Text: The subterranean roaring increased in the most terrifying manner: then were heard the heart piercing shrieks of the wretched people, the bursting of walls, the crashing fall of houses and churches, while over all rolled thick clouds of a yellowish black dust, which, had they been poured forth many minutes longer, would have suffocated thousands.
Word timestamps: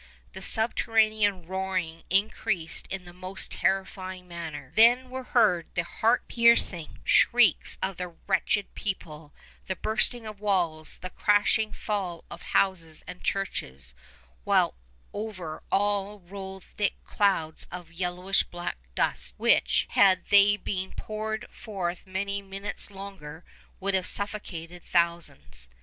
The 0.33 0.41
subterranean 0.41 1.45
roaring 1.45 2.05
increased 2.09 2.87
in 2.87 3.05
the 3.05 3.13
most 3.13 3.51
terrifying 3.51 4.27
manner: 4.27 4.71
then 4.73 5.11
were 5.11 5.21
heard 5.25 5.67
the 5.75 5.83
heart 5.83 6.27
piercing 6.27 6.97
shrieks 7.03 7.77
of 7.83 7.97
the 7.97 8.07
wretched 8.25 8.73
people, 8.73 9.31
the 9.67 9.75
bursting 9.75 10.25
of 10.25 10.39
walls, 10.39 10.97
the 11.03 11.11
crashing 11.11 11.71
fall 11.71 12.23
of 12.31 12.41
houses 12.57 13.03
and 13.05 13.23
churches, 13.23 13.93
while 14.43 14.73
over 15.13 15.61
all 15.71 16.19
rolled 16.21 16.63
thick 16.63 16.95
clouds 17.05 17.67
of 17.71 17.91
a 17.91 17.93
yellowish 17.93 18.41
black 18.41 18.79
dust, 18.95 19.35
which, 19.37 19.85
had 19.91 20.25
they 20.29 20.57
been 20.57 20.93
poured 20.93 21.47
forth 21.51 22.07
many 22.07 22.41
minutes 22.41 22.89
longer, 22.89 23.43
would 23.79 23.93
have 23.93 24.07
suffocated 24.07 24.81
thousands. 24.83 25.69